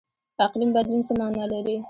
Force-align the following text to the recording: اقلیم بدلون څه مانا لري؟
اقلیم 0.45 0.69
بدلون 0.75 1.01
څه 1.07 1.13
مانا 1.19 1.43
لري؟ 1.51 1.75